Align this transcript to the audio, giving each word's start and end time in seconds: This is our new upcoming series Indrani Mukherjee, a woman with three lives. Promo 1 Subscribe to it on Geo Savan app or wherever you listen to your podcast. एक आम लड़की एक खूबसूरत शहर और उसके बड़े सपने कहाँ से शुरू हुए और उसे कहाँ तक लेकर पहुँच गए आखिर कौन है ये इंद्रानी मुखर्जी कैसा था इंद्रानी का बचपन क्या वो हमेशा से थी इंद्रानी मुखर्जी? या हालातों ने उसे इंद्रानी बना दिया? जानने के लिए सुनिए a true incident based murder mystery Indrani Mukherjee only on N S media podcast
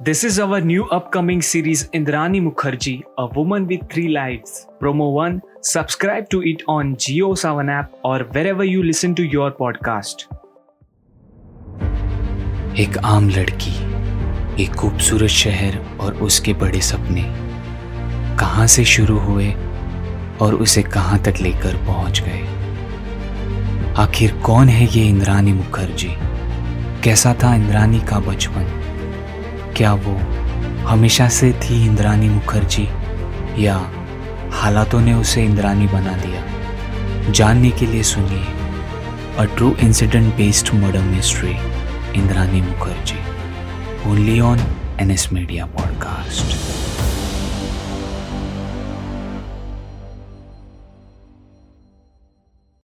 This 0.00 0.22
is 0.22 0.38
our 0.38 0.60
new 0.60 0.84
upcoming 0.90 1.42
series 1.42 1.88
Indrani 1.90 2.40
Mukherjee, 2.40 3.02
a 3.18 3.26
woman 3.26 3.66
with 3.66 3.80
three 3.90 4.06
lives. 4.06 4.68
Promo 4.80 5.12
1 5.12 5.42
Subscribe 5.60 6.28
to 6.30 6.40
it 6.40 6.62
on 6.68 6.96
Geo 6.96 7.34
Savan 7.34 7.68
app 7.68 7.90
or 8.04 8.20
wherever 8.20 8.62
you 8.62 8.84
listen 8.84 9.16
to 9.16 9.24
your 9.24 9.50
podcast. 9.50 10.24
एक 12.78 12.98
आम 13.04 13.28
लड़की 13.28 13.74
एक 14.64 14.74
खूबसूरत 14.80 15.30
शहर 15.30 15.78
और 16.00 16.22
उसके 16.22 16.52
बड़े 16.62 16.80
सपने 16.92 17.22
कहाँ 18.40 18.66
से 18.76 18.84
शुरू 18.94 19.18
हुए 19.18 19.52
और 20.42 20.54
उसे 20.54 20.82
कहाँ 20.94 21.22
तक 21.22 21.40
लेकर 21.42 21.84
पहुँच 21.86 22.20
गए 22.28 22.42
आखिर 24.04 24.40
कौन 24.46 24.68
है 24.68 24.86
ये 24.96 25.08
इंद्रानी 25.08 25.52
मुखर्जी 25.52 26.14
कैसा 27.04 27.34
था 27.42 27.54
इंद्रानी 27.54 28.00
का 28.10 28.18
बचपन 28.28 28.87
क्या 29.78 29.94
वो 29.94 30.12
हमेशा 30.86 31.28
से 31.28 31.52
थी 31.52 31.86
इंद्रानी 31.86 32.28
मुखर्जी? 32.28 32.88
या 33.64 33.90
हालातों 34.52 35.00
ने 35.00 35.14
उसे 35.14 35.44
इंद्रानी 35.44 35.86
बना 35.86 36.12
दिया? 36.12 37.32
जानने 37.32 37.70
के 37.70 37.86
लिए 37.86 38.02
सुनिए 38.02 38.44
a 39.38 39.44
true 39.44 39.76
incident 39.80 40.34
based 40.34 40.74
murder 40.74 41.00
mystery 41.00 41.50
Indrani 42.20 42.60
Mukherjee 42.60 43.18
only 44.10 44.40
on 44.40 44.60
N 45.00 45.10
S 45.10 45.32
media 45.32 45.66
podcast 45.66 46.77